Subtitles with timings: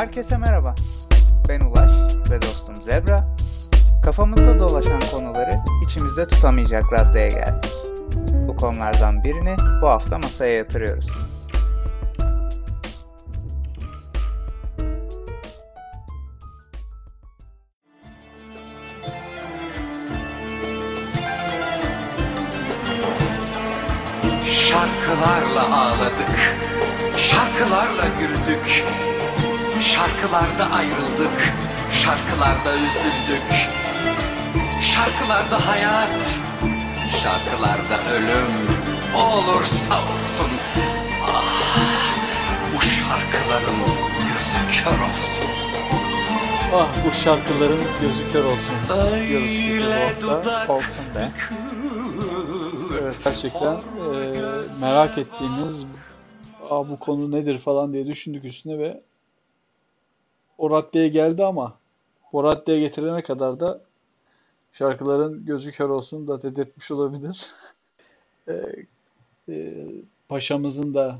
[0.00, 0.74] Herkese merhaba.
[1.48, 1.92] Ben Ulaş
[2.30, 3.36] ve dostum Zebra.
[4.04, 7.72] Kafamızda dolaşan konuları içimizde tutamayacak raddeye geldik.
[8.48, 11.08] Bu konulardan birini bu hafta masaya yatırıyoruz.
[24.46, 26.56] Şarkılarla ağladık,
[27.16, 28.84] şarkılarla güldük,
[29.94, 31.52] şarkılarda ayrıldık,
[31.92, 33.68] şarkılarda üzüldük,
[34.80, 36.40] şarkılarda hayat,
[37.22, 38.52] şarkılarda ölüm,
[39.16, 40.50] olursa olsun.
[41.24, 41.44] Ah,
[42.76, 43.78] bu şarkıların
[44.18, 45.46] gözü kör olsun.
[46.74, 48.74] Ah bu şarkıların gözü kör olsun
[49.28, 49.82] diyoruz ki
[50.22, 50.72] bu hafta.
[50.72, 51.30] Olsun be.
[53.02, 53.80] Evet, gerçekten e,
[54.80, 55.84] merak ettiğimiz
[56.70, 59.02] Aa, bu konu nedir falan diye düşündük üstüne ve
[60.60, 61.76] o raddeye geldi ama
[62.32, 63.80] o raddeye getirene kadar da
[64.72, 67.46] şarkıların gözü kör olsun da dedirtmiş olabilir.
[68.48, 68.52] E,
[69.48, 69.86] e,
[70.28, 71.18] paşamızın da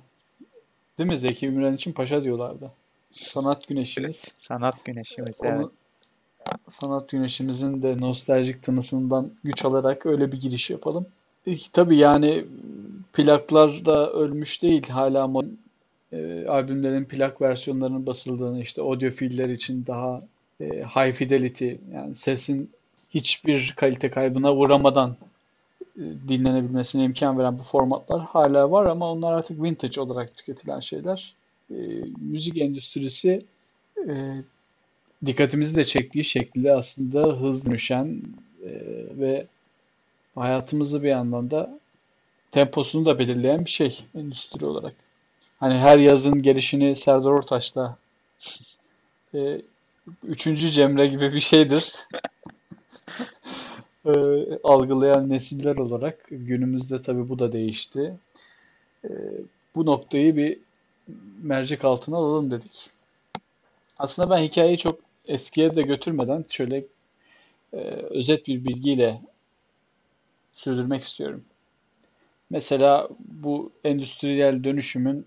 [0.99, 2.71] değil mi Zeki Müren için paşa diyorlardı.
[3.11, 4.35] Sanat güneşimiz.
[4.39, 5.61] Sanat güneşimiz evet.
[5.61, 5.73] Onu
[6.71, 11.07] sanat güneşimizin de nostaljik tınısından güç alarak öyle bir giriş yapalım.
[11.47, 12.45] E, tabii yani
[13.13, 14.89] plaklar da ölmüş değil.
[14.89, 15.27] Hala
[16.13, 20.23] e, albümlerin plak versiyonlarının basıldığını işte audiofiller için daha
[20.61, 22.71] e, high fidelity yani sesin
[23.11, 25.17] hiçbir kalite kaybına uğramadan
[25.97, 31.35] e, dinlenebilmesine imkan veren bu formatlar hala var ama onlar artık vintage olarak tüketilen şeyler.
[31.71, 31.77] E,
[32.21, 33.43] müzik endüstrisi
[34.09, 34.13] e,
[35.27, 38.23] dikkatimizi de çektiği şekilde aslında hızlı dönüşen
[38.65, 38.71] e,
[39.19, 39.47] ve
[40.35, 41.79] hayatımızı bir yandan da
[42.53, 44.95] temposunu da belirleyen bir şey endüstri olarak.
[45.61, 47.97] Hani her yazın gelişini Serdar Ortaç'la
[49.35, 49.63] e,
[50.25, 51.95] üçüncü Cemre gibi bir şeydir.
[54.07, 54.13] e,
[54.65, 58.17] algılayan nesiller olarak günümüzde tabii bu da değişti.
[59.05, 59.11] E,
[59.75, 60.59] bu noktayı bir
[61.43, 62.91] mercek altına alalım dedik.
[63.99, 66.85] Aslında ben hikayeyi çok eskiye de götürmeden şöyle
[67.73, 67.79] e,
[68.11, 69.21] özet bir bilgiyle
[70.53, 71.45] sürdürmek istiyorum.
[72.51, 75.27] Mesela bu endüstriyel dönüşümün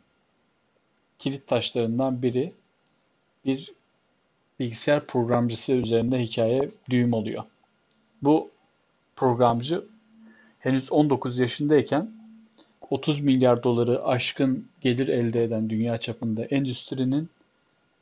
[1.23, 2.53] kilit taşlarından biri
[3.45, 3.73] bir
[4.59, 7.43] bilgisayar programcısı üzerinde hikaye düğüm oluyor.
[8.21, 8.49] Bu
[9.15, 9.85] programcı
[10.59, 12.11] henüz 19 yaşındayken
[12.89, 17.29] 30 milyar doları aşkın gelir elde eden dünya çapında endüstrinin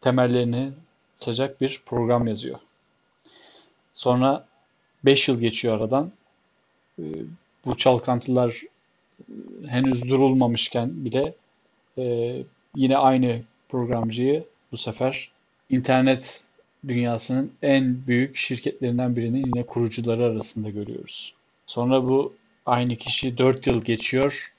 [0.01, 0.71] temellerini
[1.15, 2.59] atacak bir program yazıyor.
[3.93, 4.47] Sonra
[5.05, 6.11] 5 yıl geçiyor aradan.
[6.99, 7.03] Ee,
[7.65, 8.61] Bu çalkantılar
[9.19, 11.33] e, henüz durulmamışken bile
[11.97, 12.35] e,
[12.75, 15.31] yine aynı programcıyı bu sefer
[15.69, 16.43] internet
[16.87, 21.33] dünyasının en büyük şirketlerinden birinin yine kurucuları arasında görüyoruz.
[21.65, 22.33] Sonra bu
[22.65, 24.53] aynı kişi 4 yıl geçiyor.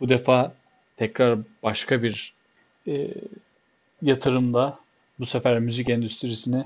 [0.00, 0.54] Bu defa
[0.96, 2.32] tekrar başka bir
[2.88, 3.08] e,
[4.02, 4.78] yatırımda
[5.18, 6.64] bu sefer müzik endüstrisini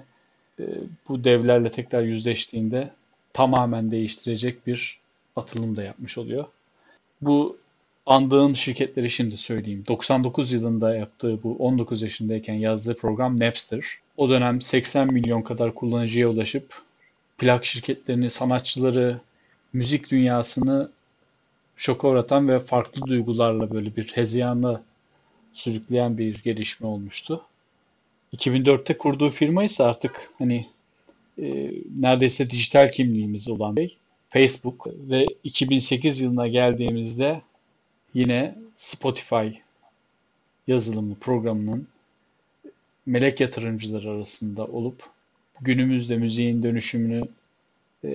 [0.60, 0.64] e,
[1.08, 2.90] bu devlerle tekrar yüzleştiğinde
[3.32, 5.00] tamamen değiştirecek bir
[5.36, 6.44] atılım da yapmış oluyor.
[7.22, 7.58] Bu
[8.06, 9.84] andığın şirketleri şimdi söyleyeyim.
[9.88, 13.84] 99 yılında yaptığı bu 19 yaşındayken yazdığı program Napster.
[14.16, 16.82] O dönem 80 milyon kadar kullanıcıya ulaşıp
[17.38, 19.20] plak şirketlerini, sanatçıları,
[19.72, 20.90] müzik dünyasını
[21.76, 24.82] şoka uğratan ve farklı duygularla böyle bir hezeyana
[25.52, 27.44] sürükleyen bir gelişme olmuştu.
[28.36, 30.66] 2004'te kurduğu firma ise artık hani
[31.38, 33.96] e, neredeyse dijital kimliğimiz olan şey
[34.28, 37.42] Facebook ve 2008 yılına geldiğimizde
[38.14, 39.48] yine Spotify
[40.66, 41.88] yazılımı programının
[43.06, 45.02] melek yatırımcıları arasında olup
[45.60, 47.28] günümüzde müziğin dönüşümünü
[48.04, 48.08] e,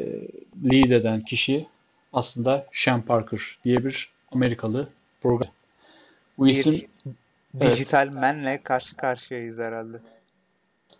[0.64, 1.66] lead eden kişi
[2.14, 4.90] aslında Sean Parker diye bir Amerikalı
[5.22, 5.52] program.
[6.38, 6.82] Bu isim
[7.54, 9.98] Bir dijital menle karşı karşıyayız herhalde.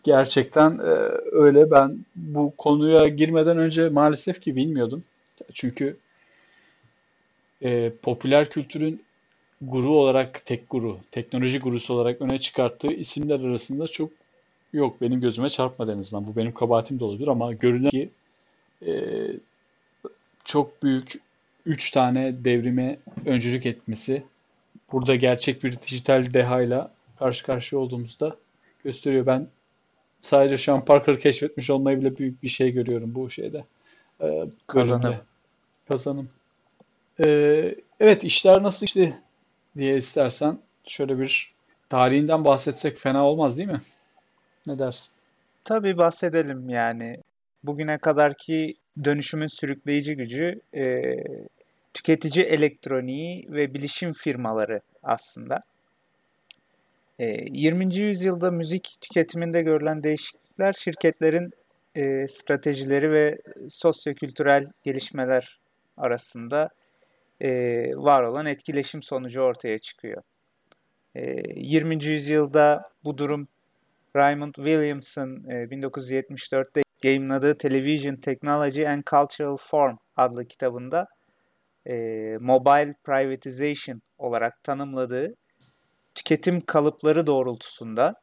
[0.04, 0.92] Gerçekten e,
[1.32, 1.72] öyle.
[1.72, 5.04] Ben bu konuya girmeden önce maalesef ki bilmiyordum.
[5.54, 5.98] Çünkü
[7.62, 9.04] e, popüler kültürün
[9.62, 14.12] guru olarak tek guru, teknoloji gurusu olarak öne çıkarttığı isimler arasında çok
[14.74, 15.02] yok.
[15.02, 16.28] Benim gözüme çarpmadı en azından.
[16.28, 18.10] Bu benim kabahatim de olabilir ama görünen ki
[18.86, 18.92] e,
[20.46, 21.14] çok büyük
[21.66, 24.24] 3 tane devrime öncülük etmesi
[24.92, 28.36] burada gerçek bir dijital dehayla karşı karşıya olduğumuzda
[28.84, 29.26] gösteriyor.
[29.26, 29.48] Ben
[30.22, 33.64] sadece Sean Parker'ı keşfetmiş olmayı bile büyük bir şey görüyorum bu şeyde.
[34.22, 35.16] Ee, Kazanım.
[35.90, 36.30] Kazanım.
[37.26, 39.18] Ee, evet işler nasıl işti
[39.78, 41.54] diye istersen şöyle bir
[41.90, 43.82] tarihinden bahsetsek fena olmaz değil mi?
[44.68, 45.14] Ne dersin?
[45.64, 47.18] Tabii bahsedelim yani.
[47.64, 51.16] Bugüne kadarki dönüşümün sürükleyici gücü e,
[51.94, 55.60] tüketici elektroniği ve bilişim firmaları aslında.
[57.20, 57.96] E, 20.
[57.96, 61.52] yüzyılda müzik tüketiminde görülen değişiklikler şirketlerin
[61.96, 63.38] e, stratejileri ve
[63.70, 65.60] sosyokültürel gelişmeler
[65.98, 66.70] arasında
[67.42, 67.50] e,
[67.96, 70.24] var olan etkileşim sonucu ortaya çıkıyor.
[71.16, 71.22] E,
[71.56, 72.06] 20.
[72.06, 73.48] yüzyılda bu durum
[74.16, 81.08] Raymond Williamson e, 1974'te yayınladığı Television Technology and Cultural Form adlı kitabında
[81.88, 81.94] e,
[82.42, 85.36] Mobile Privatization olarak tanımladığı
[86.16, 88.14] tüketim kalıpları doğrultusunda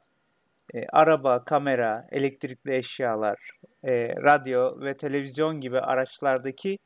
[0.75, 3.51] e, araba, kamera, elektrikli eşyalar,
[3.85, 6.79] e, radyo ve televizyon gibi araçlardaki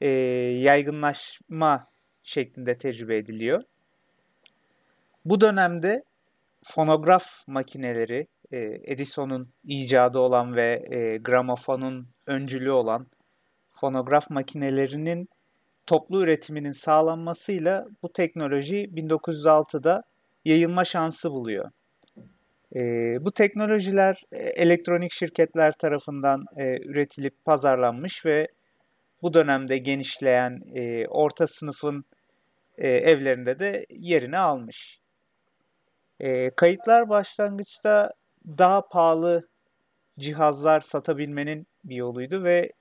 [0.00, 0.08] e,
[0.62, 1.86] yaygınlaşma
[2.22, 3.62] şeklinde tecrübe ediliyor.
[5.24, 6.02] Bu dönemde
[6.64, 13.06] fonograf makineleri, e, Edison'un icadı olan ve e, gramofonun öncülü olan
[13.72, 15.28] fonograf makinelerinin
[15.86, 20.02] toplu üretiminin sağlanmasıyla bu teknoloji 1906'da
[20.44, 21.70] yayılma şansı buluyor.
[22.76, 22.80] E,
[23.24, 28.48] bu teknolojiler e, elektronik şirketler tarafından e, üretilip pazarlanmış ve
[29.22, 32.04] bu dönemde genişleyen e, orta sınıfın
[32.78, 35.00] e, evlerinde de yerini almış.
[36.20, 38.12] E, kayıtlar başlangıçta
[38.58, 39.48] daha pahalı
[40.18, 42.72] cihazlar satabilmenin bir yoluydu ve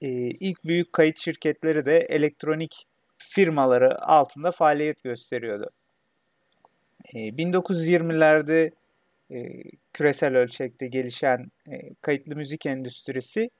[0.00, 2.86] e, ilk büyük kayıt şirketleri de elektronik
[3.18, 5.70] firmaları altında faaliyet gösteriyordu.
[7.14, 8.70] E, 1920'lerde
[9.30, 13.50] e, küresel ölçekte gelişen e, kayıtlı müzik endüstrisi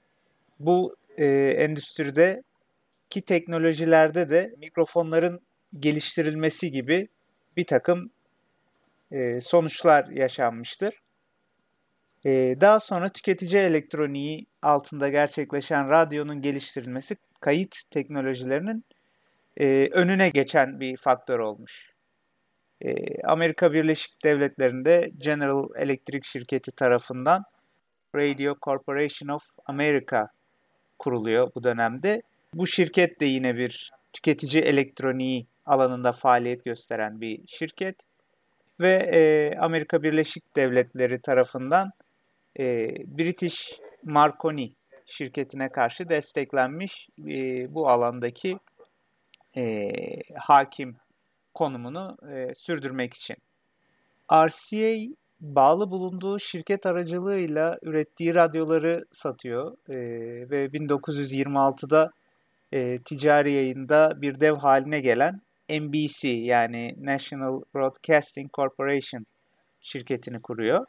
[0.61, 1.27] bu e,
[1.57, 2.43] endüstride
[3.11, 5.41] ki teknolojilerde de mikrofonların
[5.79, 7.09] geliştirilmesi gibi
[7.57, 8.11] bir takım
[9.13, 10.95] e, sonuçlar yaşanmıştır.
[12.25, 12.31] E,
[12.61, 18.85] daha sonra tüketici elektroniği altında gerçekleşen radyonun geliştirilmesi kayıt teknolojilerinin
[19.57, 21.93] e, önüne geçen bir faktör olmuş.
[22.83, 22.95] E,
[23.25, 27.45] Amerika Birleşik Devletleri'nde General Electric şirketi tarafından
[28.15, 30.29] Radio Corporation of America
[31.01, 32.23] kuruluyor bu dönemde.
[32.55, 37.97] Bu şirket de yine bir tüketici elektroniği alanında faaliyet gösteren bir şirket
[38.81, 39.21] ve e,
[39.59, 41.91] Amerika Birleşik Devletleri tarafından
[42.59, 42.89] e,
[43.19, 44.73] British Marconi
[45.07, 48.59] şirketine karşı desteklenmiş e, bu alandaki
[49.57, 49.91] e,
[50.35, 50.97] hakim
[51.55, 53.37] konumunu e, sürdürmek için.
[54.33, 59.97] RCA bağlı bulunduğu şirket aracılığıyla ürettiği radyoları satıyor e,
[60.51, 62.11] ve 1926'da
[62.73, 65.41] e, ticari yayında bir dev haline gelen
[65.71, 69.27] NBC yani National Broadcasting Corporation
[69.81, 70.85] şirketini kuruyor.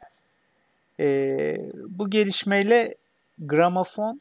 [1.00, 1.06] E,
[1.88, 2.94] bu gelişmeyle
[3.38, 4.20] gramofon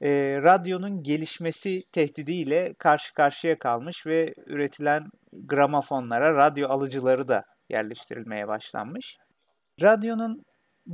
[0.00, 0.10] e,
[0.42, 9.18] radyonun gelişmesi tehdidiyle karşı karşıya kalmış ve üretilen gramofonlara radyo alıcıları da yerleştirilmeye başlanmış.
[9.80, 10.44] Radyonun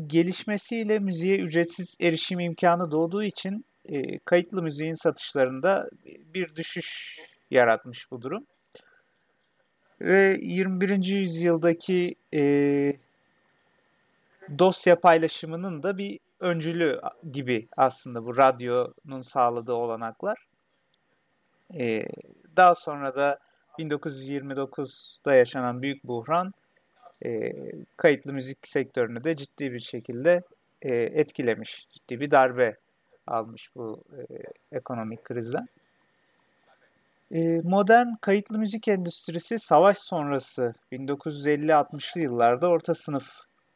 [0.06, 5.88] gelişmesiyle müziğe ücretsiz erişim imkanı doğduğu için e, kayıtlı müziğin satışlarında
[6.34, 7.18] bir düşüş
[7.50, 8.46] yaratmış bu durum.
[10.00, 11.04] Ve 21.
[11.04, 12.40] yüzyıldaki e,
[14.58, 17.00] dosya paylaşımının da bir öncülü
[17.32, 20.38] gibi aslında bu radyonun sağladığı olanaklar.
[21.78, 22.04] E,
[22.56, 23.38] daha sonra da
[23.78, 26.52] 1929'da yaşanan büyük buhran
[27.24, 27.52] e,
[27.96, 30.42] kayıtlı müzik sektörünü de ciddi bir şekilde
[30.82, 31.88] e, etkilemiş.
[31.90, 32.76] Ciddi bir darbe
[33.26, 34.22] almış bu e,
[34.76, 35.68] ekonomik krizden.
[37.34, 43.30] E, modern kayıtlı müzik endüstrisi savaş sonrası 1950-60'lı yıllarda orta sınıf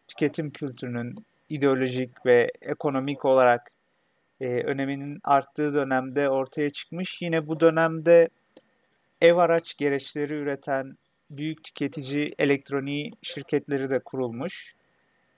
[0.09, 1.15] tüketim kültürünün
[1.49, 3.71] ideolojik ve ekonomik olarak
[4.41, 7.23] e, öneminin arttığı dönemde ortaya çıkmış.
[7.23, 8.29] Yine bu dönemde
[9.21, 10.97] ev araç gereçleri üreten
[11.37, 14.75] büyük tüketici elektroniği şirketleri de kurulmuş.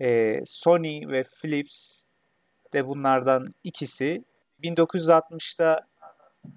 [0.01, 2.03] E, Sony ve Philips
[2.73, 4.25] de bunlardan ikisi.
[4.63, 5.81] 1960'da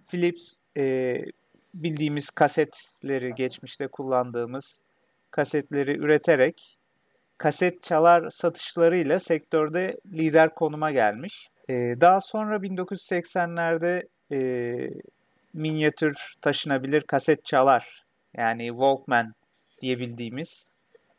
[0.08, 1.15] Philips e,
[1.74, 4.82] bildiğimiz kasetleri geçmişte kullandığımız
[5.32, 6.77] kasetleri üreterek
[7.38, 11.50] kaset çalar satışlarıyla sektörde lider konuma gelmiş.
[11.70, 14.39] E, daha sonra 1980'lerde e,
[15.53, 18.06] minyatür taşınabilir kaset çalar
[18.38, 19.34] yani Walkman
[19.82, 20.70] diyebildiğimiz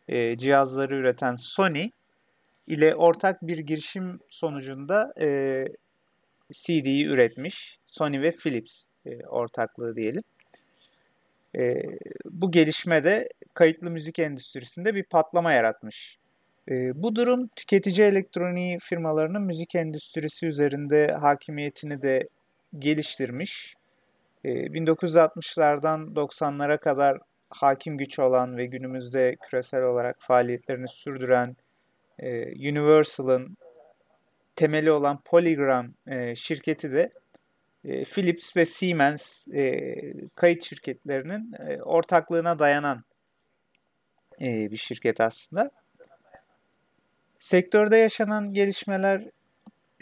[0.09, 1.91] e, cihazları üreten Sony
[2.67, 5.29] ile ortak bir girişim sonucunda e,
[6.53, 7.79] CD'yi üretmiş.
[7.87, 10.23] Sony ve Philips e, ortaklığı diyelim.
[11.57, 11.83] E,
[12.25, 16.19] bu gelişme de kayıtlı müzik endüstrisinde bir patlama yaratmış.
[16.71, 22.29] E, bu durum tüketici elektroniği firmalarının müzik endüstrisi üzerinde hakimiyetini de
[22.79, 23.75] geliştirmiş.
[24.49, 27.19] E, 1960'lardan 90'lara kadar
[27.51, 31.57] hakim güç olan ve günümüzde küresel olarak faaliyetlerini sürdüren
[32.19, 33.57] e, Universal'ın
[34.57, 37.11] temeli olan Polygram e, şirketi de
[37.85, 39.47] e, Philips ve Siemens
[40.35, 41.53] kayıt şirketlerinin
[41.83, 43.05] ortaklığına dayanan
[44.41, 45.71] bir şirket aslında.
[47.39, 49.31] Sektörde yaşanan gelişmeler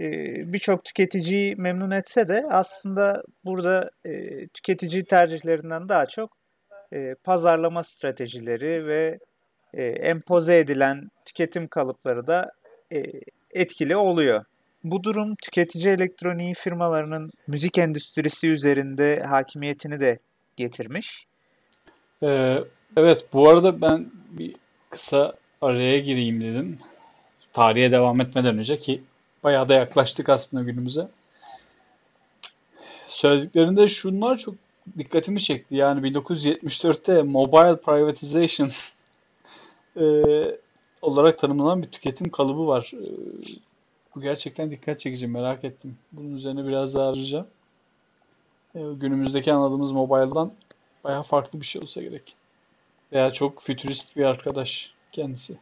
[0.01, 0.09] e,
[0.53, 3.91] birçok tüketiciyi memnun etse de aslında burada
[4.55, 6.37] tüketici tercihlerinden daha çok
[7.25, 9.19] pazarlama stratejileri ve
[10.01, 12.53] empoze edilen tüketim kalıpları da
[13.51, 14.45] etkili oluyor.
[14.85, 20.19] Bu durum tüketici elektroniği firmalarının müzik endüstrisi üzerinde hakimiyetini de
[20.57, 21.27] getirmiş.
[22.97, 24.55] Evet bu arada ben bir
[24.91, 26.79] kısa araya gireyim dedim.
[27.53, 29.03] Tarihe devam etmeden önce ki
[29.47, 31.09] bayağı da yaklaştık aslında günümüze.
[33.07, 34.55] Söylediklerinde şunlar çok
[34.99, 35.75] dikkatimi çekti.
[35.75, 38.71] Yani 1974'te mobile privatization
[40.01, 40.05] e,
[41.03, 42.93] olarak tanımlanan bir tüketim kalıbı var.
[42.95, 43.07] E,
[44.15, 45.27] bu gerçekten dikkat çekici.
[45.27, 45.99] Merak ettim.
[46.13, 47.47] Bunun üzerine biraz daha arayacağım.
[48.75, 50.51] E, günümüzdeki anladığımız mobile'dan
[51.05, 52.37] bayağı farklı bir şey olsa gerek.
[53.13, 55.59] Veya çok fütürist bir arkadaş kendisi.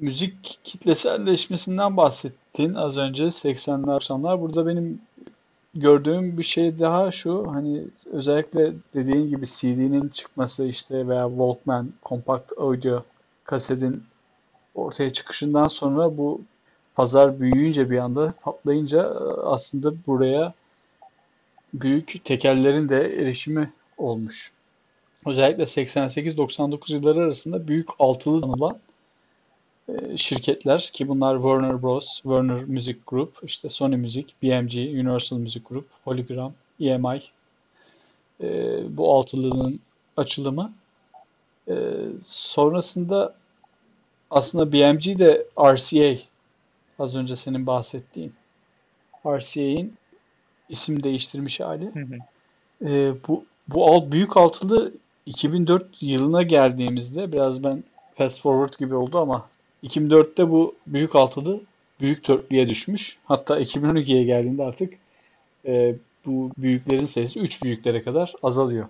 [0.00, 4.40] Müzik kitleselleşmesinden bahsettin az önce 80'ler 90'lar.
[4.40, 5.02] Burada benim
[5.74, 12.52] gördüğüm bir şey daha şu hani özellikle dediğin gibi CD'nin çıkması işte veya Walkman, compact
[12.58, 13.02] audio
[13.44, 14.04] kasetin
[14.74, 16.40] ortaya çıkışından sonra bu
[16.94, 19.02] pazar büyüyünce bir anda patlayınca
[19.44, 20.54] aslında buraya
[21.74, 24.52] büyük tekellerin de erişimi olmuş.
[25.26, 28.89] Özellikle 88-99 yılları arasında büyük altılı anılan e,
[30.16, 35.88] şirketler ki bunlar Warner Bros, Warner Music Group, işte Sony Music, BMG, Universal Music Group,
[36.04, 37.22] Polygram, EMI
[38.40, 38.48] e,
[38.96, 39.80] bu altılının
[40.16, 40.72] açılımı.
[41.68, 41.74] E,
[42.22, 43.34] sonrasında
[44.30, 46.22] aslında BMG de RCA
[46.98, 48.32] az önce senin bahsettiğin
[49.26, 49.94] RCA'in
[50.68, 51.90] isim değiştirmiş hali.
[51.94, 52.18] Hı hı.
[52.90, 54.92] E, bu bu alt büyük altılı
[55.26, 59.48] 2004 yılına geldiğimizde biraz ben fast forward gibi oldu ama
[59.84, 61.60] 2004'te bu büyük altılı
[62.00, 63.18] büyük dörtlüye düşmüş.
[63.24, 64.94] Hatta 2012'ye geldiğinde artık
[65.66, 65.94] e,
[66.26, 68.86] bu büyüklerin sayısı 3 büyüklere kadar azalıyor.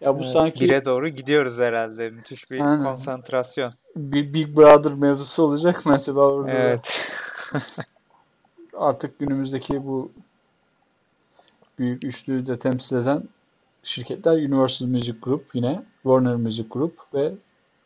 [0.00, 2.10] Ya bu evet, sanki bire doğru gidiyoruz herhalde.
[2.10, 2.84] Müthiş bir Aynen.
[2.84, 3.72] konsantrasyon.
[3.96, 6.50] Bir Big Brother mevzusu olacak mı acaba orada?
[6.50, 7.10] Evet.
[8.76, 10.10] artık günümüzdeki bu
[11.78, 13.22] büyük üçlüyü de temsil eden
[13.82, 17.32] şirketler Universal Music Group yine, Warner Music Group ve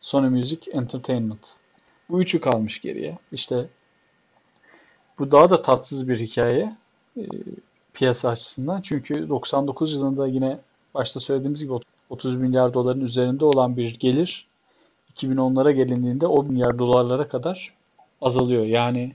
[0.00, 1.56] Sony Music Entertainment.
[2.10, 3.18] Bu üçü kalmış geriye.
[3.32, 3.66] İşte
[5.18, 6.76] bu daha da tatsız bir hikaye
[7.16, 7.22] e,
[7.94, 8.80] piyasa açısından.
[8.80, 10.58] Çünkü 99 yılında yine
[10.94, 11.72] başta söylediğimiz gibi
[12.10, 14.46] 30 milyar doların üzerinde olan bir gelir
[15.14, 17.74] 2010'lara gelindiğinde 10 milyar dolarlara kadar
[18.20, 18.64] azalıyor.
[18.64, 19.12] Yani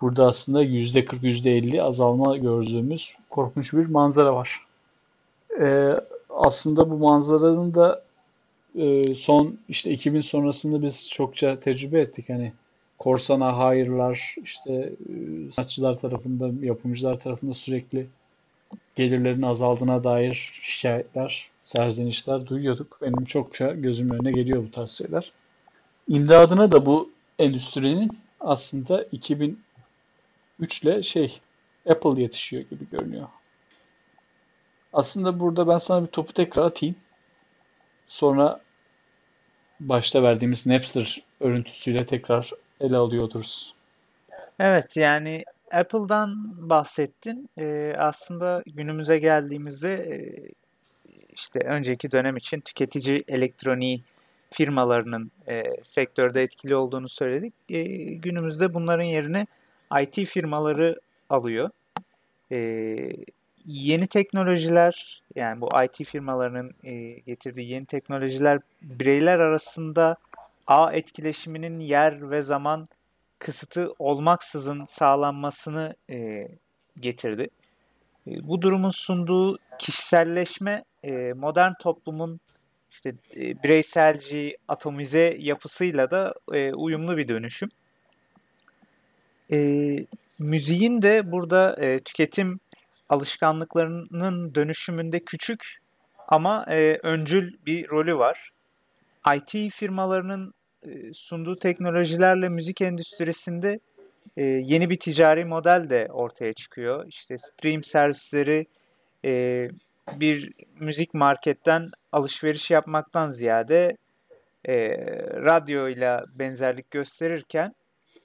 [0.00, 4.66] burada aslında %40 %50 azalma gördüğümüz korkunç bir manzara var.
[5.60, 8.02] Ee, aslında bu manzaranın da
[8.76, 12.28] e, son işte 2000 sonrasında biz çokça tecrübe ettik.
[12.28, 12.52] Hani
[12.98, 14.92] korsana hayırlar işte e,
[15.52, 18.06] sanatçılar tarafında, yapımcılar tarafında sürekli
[18.96, 22.98] gelirlerin azaldığına dair şikayetler, serzenişler duyuyorduk.
[23.02, 25.32] Benim çokça gözümün önüne geliyor bu tarz şeyler.
[26.08, 29.58] İmdadına da bu endüstrinin aslında 2003
[30.82, 31.40] ile şey
[31.88, 33.28] Apple yetişiyor gibi görünüyor.
[34.92, 36.96] Aslında burada ben sana bir topu tekrar atayım.
[38.06, 38.60] Sonra
[39.80, 43.74] başta verdiğimiz Napster örüntüsüyle tekrar ele alıyorduruz.
[44.58, 47.50] Evet yani Apple'dan bahsettin.
[47.58, 50.16] Ee, aslında günümüze geldiğimizde e,
[51.34, 54.02] işte önceki dönem için tüketici elektroniği
[54.50, 57.54] firmalarının e, sektörde etkili olduğunu söyledik.
[57.70, 57.82] E,
[58.14, 59.46] günümüzde bunların yerine
[60.00, 61.70] IT firmaları alıyor.
[62.52, 62.58] E,
[63.66, 70.16] yeni teknolojiler yani bu IT firmalarının e, getirdiği yeni teknolojiler bireyler arasında
[70.66, 72.86] ağ etkileşiminin yer ve zaman
[73.38, 76.48] kısıtı olmaksızın sağlanmasını e,
[77.00, 77.48] getirdi.
[78.26, 80.84] E, bu durumun sunduğu kişiselleşme
[81.34, 82.40] modern toplumun
[82.90, 86.34] işte bireyselci, atomize yapısıyla da
[86.76, 87.68] uyumlu bir dönüşüm.
[90.38, 92.60] Müziğin de burada tüketim
[93.08, 95.78] alışkanlıklarının dönüşümünde küçük
[96.28, 98.50] ama e, öncül bir rolü var.
[99.34, 103.80] IT firmalarının e, sunduğu teknolojilerle müzik endüstrisinde
[104.36, 107.06] e, yeni bir ticari model de ortaya çıkıyor.
[107.08, 108.66] İşte stream servisleri
[109.24, 109.68] e,
[110.12, 113.96] bir müzik marketten alışveriş yapmaktan ziyade
[114.64, 114.74] e,
[115.44, 117.74] radyoyla benzerlik gösterirken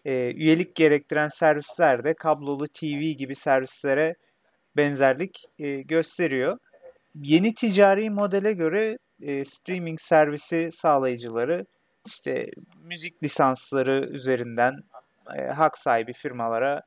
[0.05, 4.15] e, üyelik gerektiren servisler de kablolu TV gibi servislere
[4.77, 6.57] benzerlik e, gösteriyor.
[7.23, 11.65] Yeni ticari modele göre e, streaming servisi sağlayıcıları
[12.07, 12.51] işte
[12.83, 14.83] müzik lisansları üzerinden
[15.37, 16.81] e, hak sahibi firmalara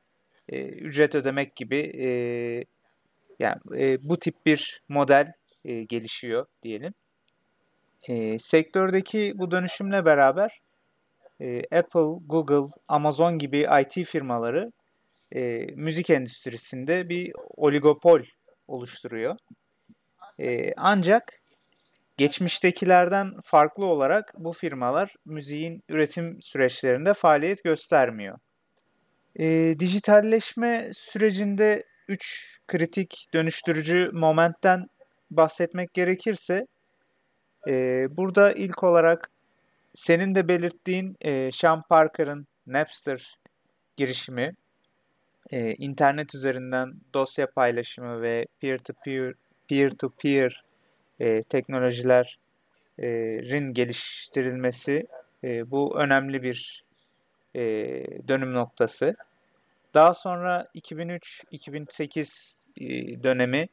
[0.49, 2.07] e, ücret ödemek gibi e,
[3.39, 5.33] yani e, bu tip bir model
[5.65, 6.93] e, gelişiyor diyelim.
[8.09, 10.61] E, sektördeki bu dönüşümle beraber
[11.41, 14.71] e, Apple, Google, Amazon gibi IT firmaları
[15.35, 18.21] e, müzik endüstrisinde bir oligopol
[18.67, 19.35] oluşturuyor.
[20.39, 21.41] E, ancak
[22.17, 28.37] geçmiştekilerden farklı olarak bu firmalar müziğin üretim süreçlerinde faaliyet göstermiyor.
[29.35, 34.87] E, dijitalleşme sürecinde 3 kritik dönüştürücü momentten
[35.31, 36.67] bahsetmek gerekirse
[37.67, 39.31] e, burada ilk olarak
[39.93, 43.37] senin de belirttiğin e, Sean Parker'ın Napster
[43.97, 44.51] girişimi,
[45.51, 49.33] e, internet üzerinden dosya paylaşımı ve peer-to-peer
[49.69, 50.63] peer-to-peer
[51.19, 55.07] e, teknolojilerin geliştirilmesi
[55.43, 56.83] e, bu önemli bir
[57.55, 57.61] e,
[58.27, 59.15] dönüm noktası.
[59.93, 63.67] Daha sonra 2003-2008 e, dönemi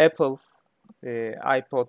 [0.00, 0.36] Apple,
[1.04, 1.88] e, iPod,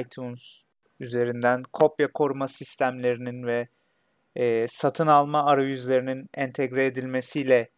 [0.00, 0.62] iTunes
[1.00, 3.68] üzerinden kopya koruma sistemlerinin ve
[4.36, 7.68] e, satın alma arayüzlerinin entegre edilmesiyle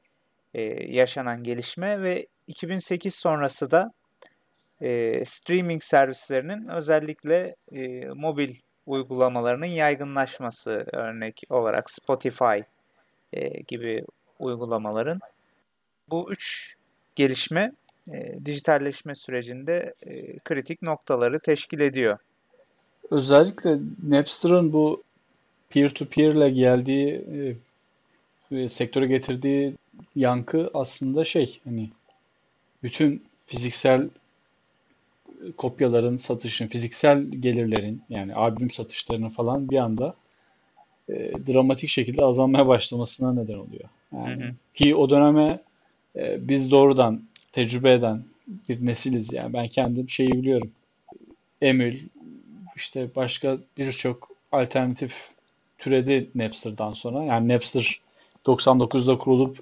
[0.55, 0.63] e,
[0.95, 3.93] yaşanan gelişme ve 2008 sonrası da
[4.81, 8.55] e, streaming servislerinin özellikle e, mobil
[8.87, 12.61] uygulamalarının yaygınlaşması örnek olarak Spotify
[13.33, 14.05] e, gibi
[14.39, 15.21] uygulamaların
[16.11, 16.75] bu üç
[17.15, 17.71] gelişme
[18.13, 22.19] e, dijitalleşme sürecinde e, kritik noktaları teşkil ediyor.
[23.11, 25.03] Özellikle Napster'ın bu
[25.71, 27.25] peer-to-peer ile geldiği
[28.53, 29.75] e, sektöre getirdiği
[30.17, 31.91] yankı aslında şey hani
[32.83, 34.09] bütün fiziksel
[35.57, 40.15] kopyaların satışın, fiziksel gelirlerin yani albüm satışlarının falan bir anda
[41.09, 41.15] e,
[41.47, 43.89] dramatik şekilde azalmaya başlamasına neden oluyor.
[44.13, 44.53] Yani, hı hı.
[44.75, 45.61] Ki o döneme
[46.17, 48.25] e, biz doğrudan tecrübe eden
[48.69, 49.53] bir nesiliz yani.
[49.53, 50.71] Ben kendim şeyi biliyorum.
[51.63, 51.99] Emül,
[52.77, 55.31] işte başka birçok alternatif
[55.79, 57.25] türedi Napster'dan sonra.
[57.25, 58.01] Yani Napster
[58.47, 59.59] 99'da kurulup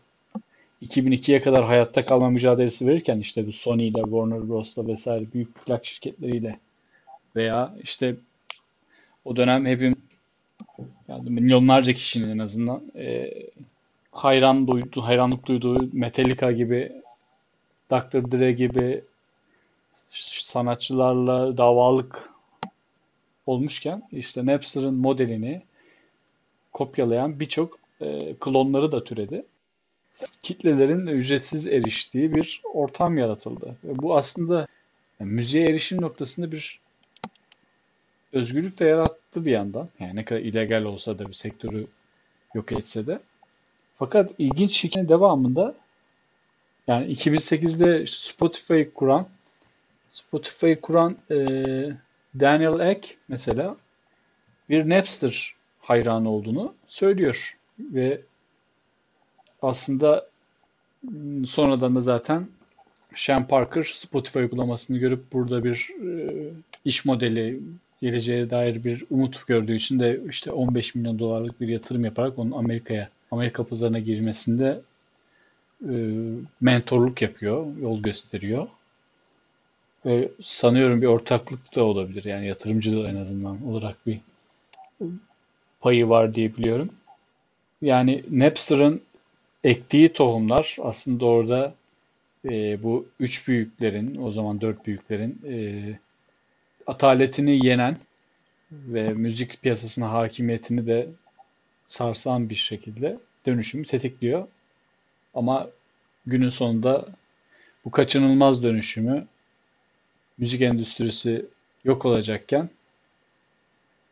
[0.83, 5.87] 2002'ye kadar hayatta kalma mücadelesi verirken işte bu Sony ile Warner Bros'la vesaire büyük plak
[5.87, 6.59] şirketleriyle
[7.37, 8.17] veya işte
[9.25, 9.97] o dönem hepim
[11.09, 13.33] yani milyonlarca kişinin en azından e,
[14.13, 16.93] hayran duydu, hayranlık duyduğu Metallica gibi
[17.91, 18.33] Dr.
[18.33, 19.05] Dre gibi
[20.11, 22.31] sanatçılarla davalık
[23.47, 25.63] olmuşken işte Napster'ın modelini
[26.73, 29.45] kopyalayan birçok e, klonları da türedi
[30.43, 33.77] kitlelerin ücretsiz eriştiği bir ortam yaratıldı.
[33.85, 34.67] Ve bu aslında
[35.21, 36.81] yani müziğe erişim noktasında bir
[38.33, 39.89] özgürlük de yarattı bir yandan.
[40.01, 41.87] Yani ne kadar illegal olsa da bir sektörü
[42.55, 43.21] yok etse de.
[43.99, 45.75] Fakat ilginç hikayenin devamında
[46.87, 49.29] yani 2008'de Spotify kuran
[50.11, 51.37] Spotify kuran e,
[52.41, 53.77] Daniel Ek mesela
[54.71, 58.21] bir Napster hayranı olduğunu söylüyor ve
[59.63, 60.32] aslında
[61.47, 62.47] sonradan da zaten
[63.15, 66.33] Sean Parker Spotify uygulamasını görüp burada bir e,
[66.85, 67.61] iş modeli
[68.01, 72.51] geleceğe dair bir umut gördüğü için de işte 15 milyon dolarlık bir yatırım yaparak onun
[72.51, 74.81] Amerika'ya, Amerika pazarına girmesinde
[75.89, 75.95] e,
[76.61, 78.69] mentorluk yapıyor, yol gösteriyor.
[80.07, 82.25] Ve sanıyorum bir ortaklık da olabilir.
[82.25, 84.21] Yani yatırımcı da en azından olarak bir
[85.81, 86.91] payı var diye biliyorum.
[87.83, 89.01] Yani Napster'ın
[89.65, 91.75] ektiği tohumlar aslında orada
[92.45, 95.55] e, bu üç büyüklerin, o zaman dört büyüklerin e,
[96.87, 97.97] ataletini yenen
[98.73, 101.09] ve müzik piyasasına hakimiyetini de
[101.87, 104.49] sarsan bir şekilde dönüşümü tetikliyor.
[105.35, 105.69] Ama
[106.27, 107.07] günün sonunda
[107.85, 109.27] bu kaçınılmaz dönüşümü
[110.39, 111.47] müzik endüstrisi
[111.85, 112.71] yok olacakken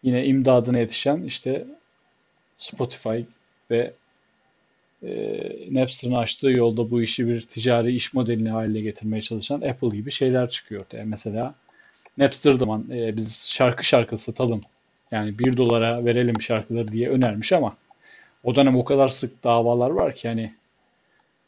[0.03, 1.67] yine imdadına yetişen işte
[2.59, 3.21] Spotify
[3.71, 3.93] ve
[5.03, 10.11] e, Napster'ın açtığı yolda bu işi bir ticari iş modelini haline getirmeye çalışan Apple gibi
[10.11, 11.05] şeyler çıkıyor ortaya.
[11.05, 11.55] Mesela
[12.19, 14.61] Napster zaman e, biz şarkı şarkı satalım
[15.11, 17.77] Yani 1 dolara verelim şarkıları diye önermiş ama
[18.45, 20.55] o dönem o kadar sık davalar var ki hani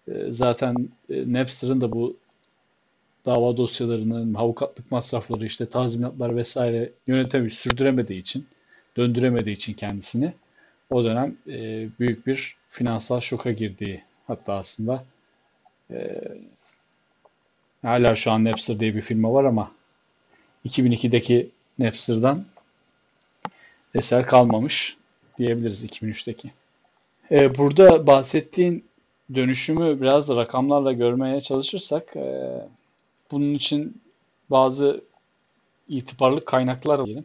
[0.09, 2.17] e, zaten e, Napster'ın da bu
[3.27, 8.47] dava dosyalarının avukatlık masrafları işte tazminatlar vesaire yönetemiyor, sürdüremediği için,
[8.97, 10.33] döndüremediği için kendisini
[10.91, 15.05] o dönem e, büyük bir finansal şoka girdiği hatta aslında
[15.91, 16.23] e,
[17.83, 19.73] hala şu an Napster diye bir firma var ama
[20.67, 22.45] 2002'deki Napster'dan
[23.95, 24.97] eser kalmamış
[25.39, 26.51] diyebiliriz 2003'teki.
[27.31, 28.85] E, burada bahsettiğin
[29.35, 32.53] dönüşümü biraz da rakamlarla görmeye çalışırsak e,
[33.31, 34.03] bunun için
[34.51, 35.05] bazı
[35.89, 37.25] itibarlı kaynaklar diyelim.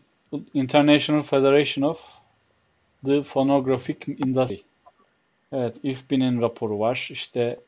[0.53, 2.17] International Federation of
[3.05, 4.61] the Phonographic Industry.
[5.51, 7.09] Evet, IFPI'nin raporu var.
[7.11, 7.59] İşte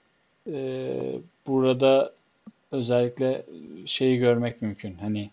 [0.51, 0.93] e,
[1.47, 2.13] burada
[2.71, 3.45] özellikle
[3.85, 4.93] şeyi görmek mümkün.
[4.93, 5.29] Hani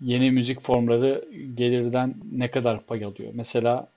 [0.00, 3.30] yeni müzik formları gelirden ne kadar pay alıyor?
[3.34, 3.88] Mesela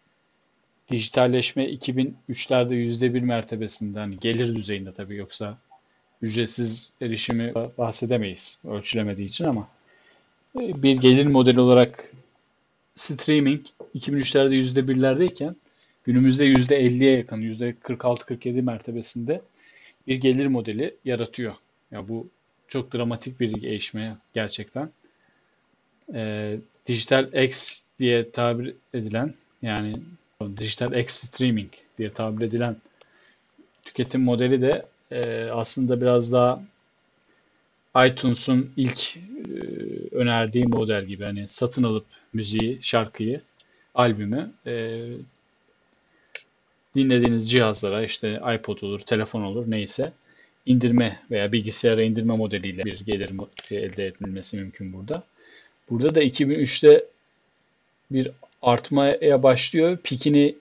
[0.92, 5.58] dijitalleşme 2003'lerde %1 mertebesinde hani gelir düzeyinde tabii yoksa
[6.22, 9.68] ücretsiz erişimi bahsedemeyiz ölçülemediği için ama
[10.62, 12.12] e, bir gelir modeli olarak
[12.96, 15.56] streaming 2003'lerde %1'lerdeyken
[16.08, 19.42] günümüzde %50'ye yakın %46-47 mertebesinde
[20.08, 21.56] bir gelir modeli yaratıyor.
[21.92, 22.28] Ya bu
[22.68, 24.90] çok dramatik bir gelişme gerçekten.
[26.14, 30.00] Ee, dijital X diye tabir edilen yani
[30.58, 32.76] dijital X streaming diye tabir edilen
[33.86, 36.64] tüketim modeli de e, aslında biraz daha
[38.06, 39.22] iTunes'un ilk e,
[40.12, 43.42] önerdiği model gibi hani satın alıp müziği, şarkıyı,
[43.96, 45.06] albümü e,
[46.98, 50.12] dinlediğiniz cihazlara işte iPod olur, telefon olur neyse
[50.66, 53.32] indirme veya bilgisayara indirme modeliyle bir gelir
[53.72, 55.24] elde edilmesi mümkün burada.
[55.90, 57.06] Burada da 2003'te
[58.12, 58.32] bir
[58.62, 59.98] artmaya başlıyor.
[59.98, 60.56] Pikini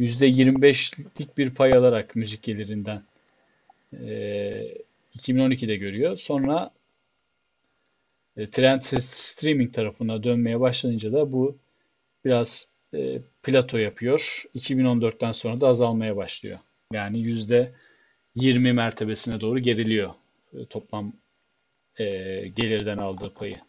[0.00, 3.02] %25'lik bir pay alarak müzik gelirinden
[3.92, 4.08] e,
[5.16, 6.16] 2012'de görüyor.
[6.16, 6.70] Sonra
[8.36, 11.56] e, trend streaming tarafına dönmeye başlayınca da bu
[12.24, 14.44] biraz e, plato yapıyor.
[14.54, 16.58] 2014'ten sonra da azalmaya başlıyor.
[16.92, 17.72] Yani yüzde
[18.34, 20.10] 20 mertebesine doğru geriliyor
[20.54, 21.12] e, toplam
[21.98, 22.04] e,
[22.48, 23.60] gelirden aldığı payı.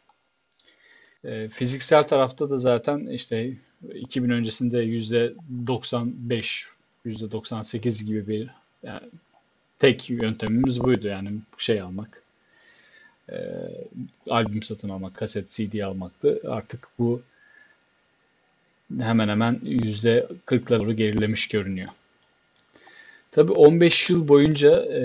[1.23, 3.53] E, fiziksel tarafta da zaten işte
[3.93, 5.34] 2000 öncesinde yüzde
[5.67, 6.67] 95,
[7.05, 8.49] yüzde 98 gibi bir
[8.84, 9.10] yani
[9.79, 12.23] tek yöntemimiz buydu yani şey almak.
[13.31, 13.38] E,
[14.29, 16.41] albüm satın almak, kaset, CD almaktı.
[16.47, 17.21] Artık bu
[18.99, 21.89] hemen hemen yüzde 40'lara doğru gerilemiş görünüyor.
[23.32, 25.01] Tabii 15 yıl boyunca e,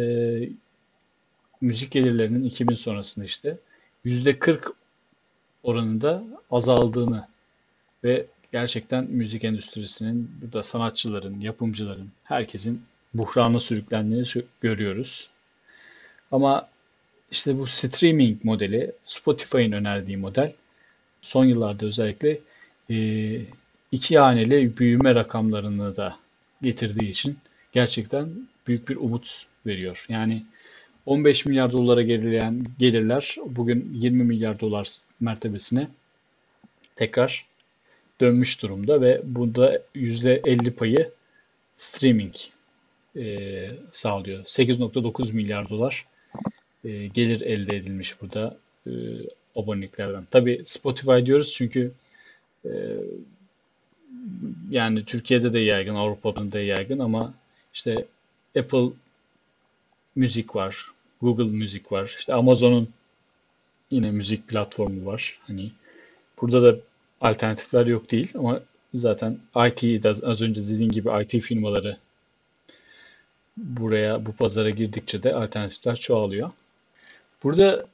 [1.61, 3.59] müzik gelirlerinin 2000 sonrasında işte
[4.05, 4.73] yüzde 40
[5.63, 7.29] oranında azaldığını
[8.05, 12.83] ve gerçekten müzik endüstrisinin, burada sanatçıların, yapımcıların, herkesin
[13.15, 14.27] buhrana sürüklendiğini
[14.61, 15.31] görüyoruz.
[16.33, 16.69] Ama
[17.31, 20.53] işte bu streaming modeli, Spotify'ın önerdiği model
[21.23, 22.39] son yıllarda özellikle
[22.91, 22.97] e,
[23.93, 26.19] iki haneli büyüme rakamlarını da
[26.63, 27.39] getirdiği için
[27.73, 30.07] gerçekten büyük bir umut veriyor.
[30.09, 30.43] Yani
[31.07, 34.89] 15 milyar dolara gerileyen gelirler bugün 20 milyar dolar
[35.21, 35.89] mertebesine
[36.97, 37.47] tekrar
[38.21, 41.11] dönmüş durumda ve bunda %50 payı
[41.77, 42.35] streaming
[43.17, 44.45] e, sağlıyor.
[44.45, 46.07] 8.9 milyar dolar
[46.85, 48.91] e, gelir elde edilmiş burada e,
[49.57, 50.25] aboneliklerden.
[50.31, 51.93] Tabi Spotify diyoruz çünkü
[52.65, 52.71] e,
[54.71, 57.35] yani Türkiye'de de yaygın, Avrupa'da da yaygın ama
[57.75, 58.07] işte
[58.59, 58.89] Apple
[60.17, 60.91] müzik var,
[61.23, 62.89] Google müzik var, işte Amazon'un
[63.91, 65.39] yine müzik platformu var.
[65.47, 65.71] Hani
[66.41, 66.81] burada da
[67.21, 68.61] alternatifler yok değil ama
[68.95, 71.97] zaten IT az önce dediğim gibi IT firmaları
[73.57, 76.51] buraya bu pazara girdikçe de alternatifler çoğalıyor.
[77.43, 77.87] Burada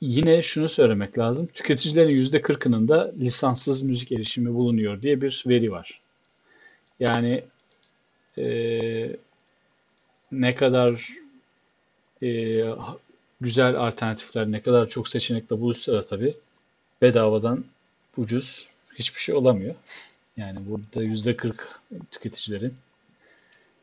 [0.00, 1.46] yine şunu söylemek lazım.
[1.46, 6.00] Tüketicilerin %40'ının da lisanssız müzik erişimi bulunuyor diye bir veri var.
[7.00, 7.44] Yani
[8.38, 9.16] e,
[10.32, 11.08] ne kadar
[12.22, 12.62] e,
[13.40, 16.34] güzel alternatifler, ne kadar çok seçenekle buluşsa da tabii
[17.02, 17.64] bedavadan
[18.16, 19.74] ucuz hiçbir şey olamıyor.
[20.36, 21.54] Yani burada %40
[22.10, 22.74] tüketicilerin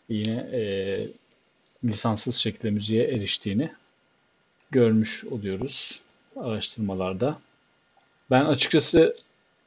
[0.09, 0.61] yine e,
[1.83, 3.71] lisanssız şekilde müziğe eriştiğini
[4.73, 6.01] görmüş oluyoruz
[6.35, 7.39] araştırmalarda.
[8.31, 9.13] Ben açıkçası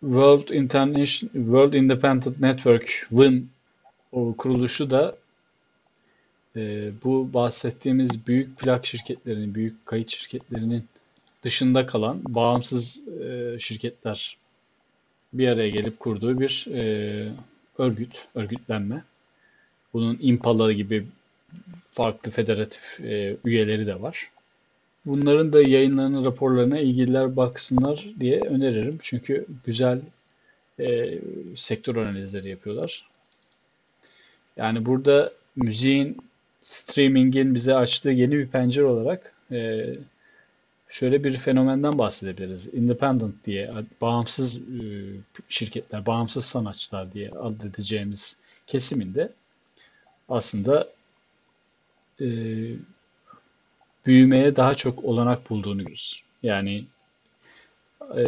[0.01, 3.51] World International World Independent Network WIN
[4.39, 5.17] kuruluşu da
[6.57, 10.85] e, bu bahsettiğimiz büyük plak şirketlerinin, büyük kayıt şirketlerinin
[11.43, 14.37] dışında kalan bağımsız e, şirketler
[15.33, 17.25] bir araya gelip kurduğu bir e,
[17.79, 19.03] örgüt, örgütlenme.
[19.93, 21.07] Bunun Impala gibi
[21.93, 24.31] farklı federatif e, üyeleri de var.
[25.07, 28.99] Bunların da yayınlarının raporlarına ilgililer baksınlar diye öneririm.
[29.01, 30.01] Çünkü güzel
[30.81, 31.19] e,
[31.57, 33.09] sektör analizleri yapıyorlar.
[34.57, 36.17] Yani burada müziğin,
[36.63, 39.87] streamingin bize açtığı yeni bir pencere olarak e,
[40.89, 42.75] şöyle bir fenomenden bahsedebiliriz.
[42.75, 44.83] Independent diye, bağımsız e,
[45.49, 49.33] şirketler, bağımsız sanatçılar diye adledeceğimiz kesiminde
[50.29, 50.89] aslında
[52.21, 52.27] e,
[54.07, 56.23] büyümeye daha çok olanak bulduğunu görüyoruz.
[56.43, 56.85] Yani
[58.15, 58.23] e,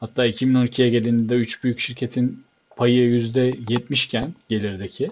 [0.00, 2.44] hatta 2012'ye gelindiğinde 3 büyük şirketin
[2.76, 5.10] payı %70 iken gelirdeki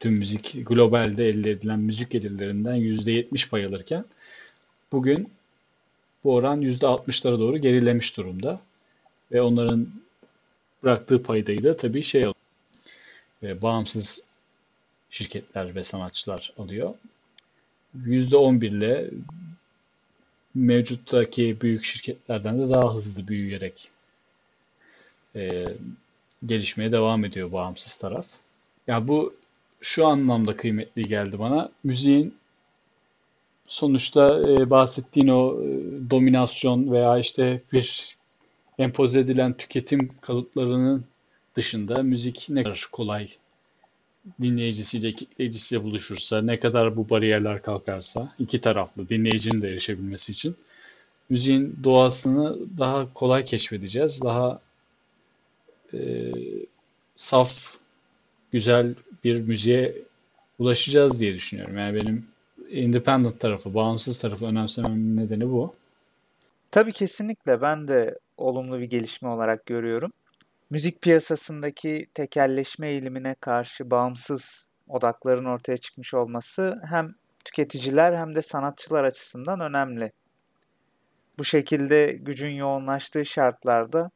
[0.00, 4.04] tüm müzik globalde elde edilen müzik gelirlerinden %70 pay alırken
[4.92, 5.30] bugün
[6.24, 8.60] bu oran %60'lara doğru gerilemiş durumda.
[9.32, 9.88] Ve onların
[10.82, 12.24] bıraktığı paydayı da tabii şey.
[13.42, 14.22] E, bağımsız
[15.12, 16.94] şirketler ve sanatçılar alıyor.
[18.06, 19.10] %11 ile
[20.54, 23.90] mevcuttaki büyük şirketlerden de daha hızlı büyüyerek
[25.36, 25.64] e,
[26.46, 28.26] gelişmeye devam ediyor bağımsız taraf.
[28.86, 29.34] Ya bu
[29.80, 31.70] şu anlamda kıymetli geldi bana.
[31.84, 32.34] Müziğin
[33.66, 35.66] sonuçta e, bahsettiğin o e,
[36.10, 38.16] dominasyon veya işte bir
[38.78, 41.04] empoze edilen tüketim kalıplarının
[41.56, 43.28] dışında müzik ne kadar kolay
[44.40, 50.56] dinleyicisiyle, kitleyicisiyle buluşursa, ne kadar bu bariyerler kalkarsa, iki taraflı dinleyicinin de erişebilmesi için
[51.28, 54.22] müziğin doğasını daha kolay keşfedeceğiz.
[54.22, 54.60] Daha
[55.94, 56.32] e,
[57.16, 57.74] saf,
[58.52, 59.96] güzel bir müziğe
[60.58, 61.78] ulaşacağız diye düşünüyorum.
[61.78, 62.26] Yani benim
[62.70, 65.74] independent tarafı, bağımsız tarafı önemsememin nedeni bu.
[66.70, 70.10] Tabii kesinlikle ben de olumlu bir gelişme olarak görüyorum
[70.72, 79.04] müzik piyasasındaki tekelleşme eğilimine karşı bağımsız odakların ortaya çıkmış olması hem tüketiciler hem de sanatçılar
[79.04, 80.12] açısından önemli.
[81.38, 84.10] Bu şekilde gücün yoğunlaştığı şartlarda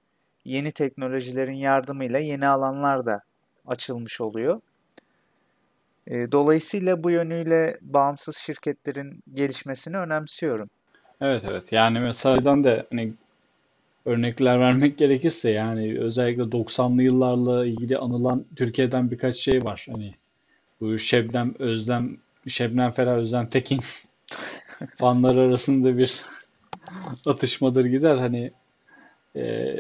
[0.45, 3.21] yeni teknolojilerin yardımıyla yeni alanlar da
[3.67, 4.61] açılmış oluyor.
[6.07, 10.71] E, dolayısıyla bu yönüyle bağımsız şirketlerin gelişmesini önemsiyorum.
[11.21, 13.13] Evet evet yani mesela de hani
[14.07, 19.87] örnekler vermek gerekirse yani özellikle 90'lı yıllarla ilgili anılan Türkiye'den birkaç şey var.
[19.91, 20.15] Hani
[20.81, 22.17] bu Şebnem Özlem
[22.49, 23.81] Şebnem Ferah Özlem Tekin
[24.97, 26.25] fanlar arasında bir
[27.27, 28.17] atışmadır gider.
[28.17, 28.51] Hani
[29.37, 29.77] e,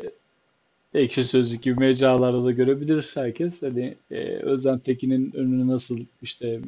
[0.94, 3.62] ekşi sözlük gibi mecralarda da görebilir herkes.
[3.62, 6.60] Hani e, Özlem Tekin'in önüne nasıl işte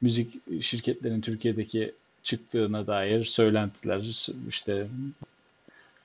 [0.00, 4.88] müzik şirketlerinin Türkiye'deki çıktığına dair söylentiler işte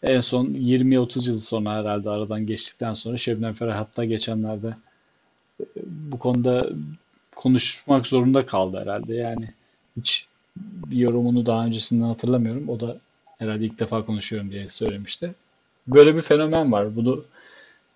[0.04, 4.68] en son 20-30 yıl sonra herhalde aradan geçtikten sonra Şebnem Ferah hatta geçenlerde
[5.60, 6.70] e, bu konuda
[7.36, 9.16] konuşmak zorunda kaldı herhalde.
[9.16, 9.50] Yani
[9.98, 12.70] hiç bir yorumunu daha öncesinden hatırlamıyorum.
[12.70, 12.98] O da
[13.39, 15.34] herhalde ilk defa konuşuyorum diye söylemişti.
[15.88, 16.96] Böyle bir fenomen var.
[16.96, 17.26] Bunu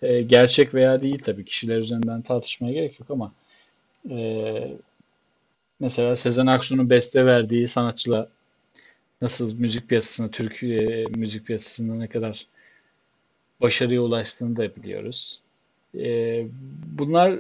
[0.02, 3.32] e, gerçek veya değil tabii kişiler üzerinden tartışmaya gerek yok ama
[4.10, 4.78] e,
[5.80, 8.28] mesela Sezen Aksu'nun beste verdiği sanatçıla
[9.22, 12.46] nasıl müzik piyasasında, Türkiye müzik piyasasında ne kadar
[13.62, 15.42] başarıya ulaştığını da biliyoruz.
[15.96, 16.46] E,
[16.98, 17.40] bunlar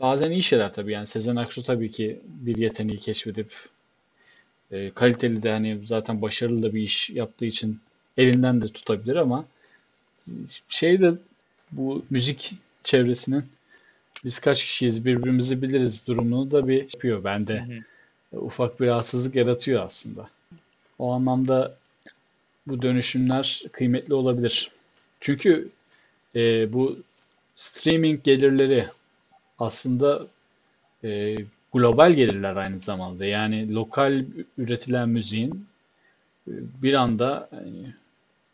[0.00, 0.92] bazen iyi şeyler tabii.
[0.92, 3.52] Yani Sezen Aksu tabii ki bir yeteneği keşfedip
[4.70, 7.80] e, kaliteli de hani zaten başarılı da bir iş yaptığı için
[8.16, 9.44] elinden de tutabilir ama
[10.68, 11.14] şey de
[11.72, 12.54] bu müzik
[12.84, 13.44] çevresinin
[14.24, 17.60] biz kaç kişiyiz birbirimizi biliriz durumunu da bir yapıyor bende.
[17.60, 18.40] Hı hı.
[18.40, 20.30] Ufak bir rahatsızlık yaratıyor aslında.
[20.98, 21.76] O anlamda
[22.66, 24.70] bu dönüşümler kıymetli olabilir.
[25.20, 25.68] Çünkü
[26.36, 26.98] e, bu
[27.56, 28.86] streaming gelirleri
[29.58, 30.26] aslında
[31.04, 31.36] e,
[31.72, 33.24] global gelirler aynı zamanda.
[33.24, 34.24] Yani lokal
[34.58, 35.66] üretilen müziğin
[36.48, 37.94] e, bir anda yani,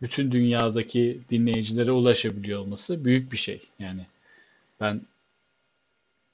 [0.02, 3.62] bütün dünyadaki dinleyicilere ulaşabiliyor olması büyük bir şey.
[3.78, 4.06] Yani
[4.80, 5.00] ben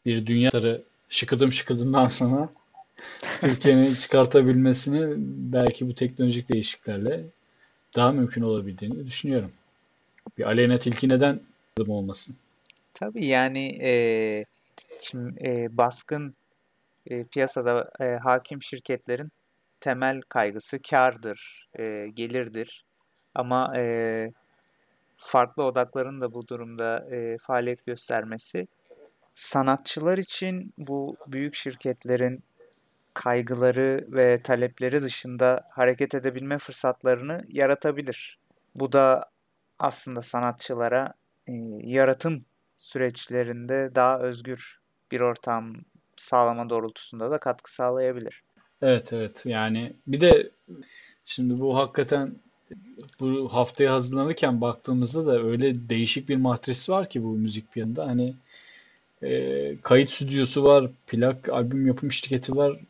[0.06, 2.48] bir dünya starı şıkıdım şıkıdımdan sonra
[3.40, 5.14] Türkiye'nin çıkartabilmesini
[5.52, 7.24] belki bu teknolojik değişikliklerle
[7.96, 9.52] daha mümkün olabildiğini düşünüyorum.
[10.38, 11.40] Bir Aleyna Tilki neden
[11.88, 12.36] olmasın?
[12.94, 13.92] Tabii yani e,
[15.00, 16.34] şimdi e, baskın
[17.06, 19.30] e, piyasada e, hakim şirketlerin
[19.80, 22.84] temel kaygısı kardır, e, gelirdir.
[23.34, 24.32] Ama e,
[25.16, 28.68] farklı odakların da bu durumda e, faaliyet göstermesi
[29.32, 32.42] sanatçılar için bu büyük şirketlerin
[33.18, 38.38] kaygıları ve talepleri dışında hareket edebilme fırsatlarını yaratabilir.
[38.74, 39.30] Bu da
[39.78, 41.12] aslında sanatçılara
[41.46, 41.52] e,
[41.82, 42.44] yaratım
[42.76, 44.80] süreçlerinde daha özgür
[45.12, 45.74] bir ortam
[46.16, 48.42] sağlama doğrultusunda da katkı sağlayabilir.
[48.82, 50.50] Evet evet yani bir de
[51.24, 52.34] şimdi bu hakikaten
[53.20, 58.06] bu haftaya hazırlanırken baktığımızda da öyle değişik bir matris var ki bu müzik piyasasında.
[58.06, 58.34] Hani
[59.22, 62.80] e, kayıt stüdyosu var, plak albüm yapım şirketi var.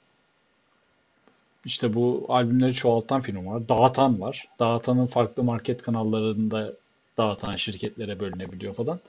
[1.65, 3.69] İşte bu albümleri çoğaltan firma var.
[3.69, 4.49] Dağıtan var.
[4.61, 6.73] Dağıtanın farklı market kanallarında
[7.19, 9.01] dağıtan şirketlere bölünebiliyor falan.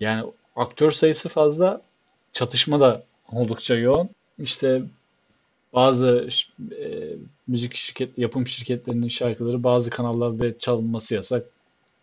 [0.00, 0.24] Yani
[0.56, 1.80] aktör sayısı fazla.
[2.32, 4.08] Çatışma da oldukça yoğun.
[4.38, 4.82] İşte
[5.72, 6.28] bazı
[6.70, 11.46] e, müzik şirket, yapım şirketlerinin şarkıları bazı kanallarda çalınması yasak.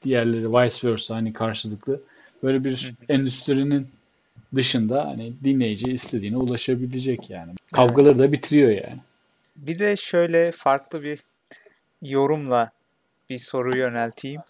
[0.04, 2.02] Diğerleri vice versa hani karşılıklı.
[2.44, 3.88] Böyle bir endüstrinin
[4.56, 7.52] dışında hani dinleyici istediğine ulaşabilecek yani.
[7.74, 8.20] Kavgaları evet.
[8.20, 9.00] da bitiriyor yani.
[9.56, 11.20] Bir de şöyle farklı bir
[12.02, 12.72] yorumla
[13.30, 14.42] bir soru yönelteyim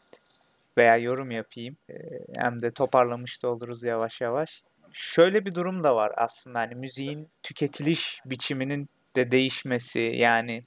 [0.77, 1.77] veya yorum yapayım.
[1.89, 1.95] Ee,
[2.35, 4.63] hem de toparlamış da oluruz yavaş yavaş.
[4.93, 10.61] Şöyle bir durum da var aslında hani müziğin tüketiliş biçiminin de değişmesi yani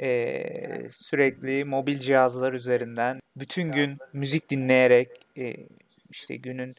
[0.00, 5.08] e, sürekli mobil cihazlar üzerinden bütün gün müzik dinleyerek
[5.38, 5.56] e,
[6.10, 6.74] işte günün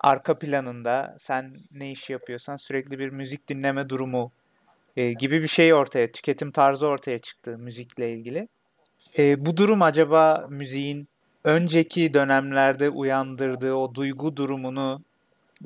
[0.00, 4.32] arka planında sen ne iş yapıyorsan sürekli bir müzik dinleme durumu
[4.96, 8.48] e, gibi bir şey ortaya, tüketim tarzı ortaya çıktı müzikle ilgili.
[9.18, 11.08] E, bu durum acaba müziğin
[11.44, 15.02] önceki dönemlerde uyandırdığı o duygu durumunu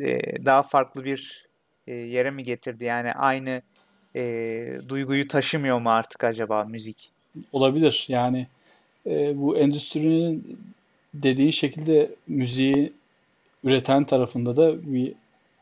[0.00, 1.46] e, daha farklı bir
[1.86, 2.84] e, yere mi getirdi?
[2.84, 3.62] Yani aynı
[4.16, 4.22] e,
[4.88, 7.10] duyguyu taşımıyor mu artık acaba müzik?
[7.52, 8.06] Olabilir.
[8.08, 8.46] Yani
[9.06, 10.58] e, bu endüstrinin
[11.14, 12.92] dediği şekilde müziği
[13.64, 15.12] üreten tarafında da bir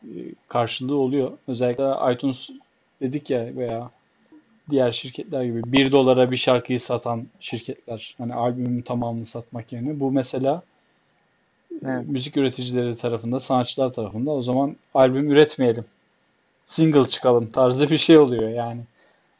[0.02, 0.10] e,
[0.48, 1.32] karşılığı oluyor.
[1.48, 2.50] Özellikle iTunes
[3.00, 3.90] dedik ya veya
[4.70, 10.10] diğer şirketler gibi 1 dolara bir şarkıyı satan şirketler hani albümün tamamını satmak yerine bu
[10.10, 10.62] mesela
[11.84, 12.08] evet.
[12.08, 15.84] müzik üreticileri tarafında, sanatçılar tarafında o zaman albüm üretmeyelim.
[16.64, 18.80] Single çıkalım tarzı bir şey oluyor yani.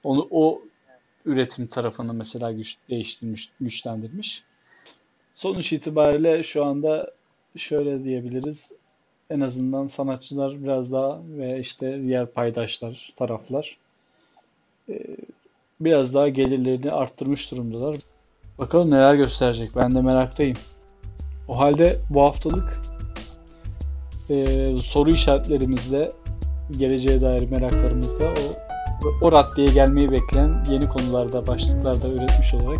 [0.05, 0.63] Onu o
[1.25, 4.43] üretim tarafını mesela güç, değiştirmiş, güçlendirmiş.
[5.33, 7.11] Sonuç itibariyle şu anda
[7.57, 8.73] şöyle diyebiliriz.
[9.31, 13.77] En azından sanatçılar biraz daha ve işte diğer paydaşlar, taraflar
[14.89, 14.99] e,
[15.81, 17.97] biraz daha gelirlerini arttırmış durumdalar.
[18.59, 19.77] Bakalım neler gösterecek.
[19.77, 20.57] Ben de meraktayım.
[21.49, 22.81] O halde bu haftalık
[24.31, 26.11] e, soru işaretlerimizle
[26.71, 28.69] geleceğe dair meraklarımızla o
[29.23, 32.79] o raddeye gelmeyi bekleyen yeni konularda, başlıklarda üretmiş olarak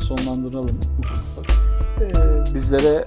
[0.00, 0.80] sonlandıralım.
[2.00, 3.04] Ee, bizlere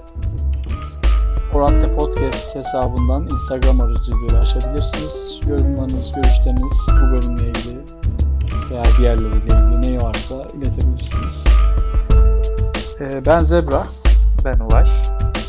[1.54, 5.40] Oratte Podcast hesabından Instagram aracılığıyla ulaşabilirsiniz.
[5.48, 7.78] Yorumlarınız, görüşleriniz bu bölümle ilgili
[8.70, 11.44] veya diğerleriyle ilgili ne varsa iletebilirsiniz.
[13.00, 13.84] Ee, ben Zebra.
[14.44, 14.90] Ben Ulaş.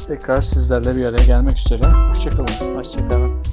[0.08, 1.84] Tekrar sizlerle bir araya gelmek üzere.
[1.88, 2.76] Hoşçakalın.
[2.76, 3.44] Hoşçakalın.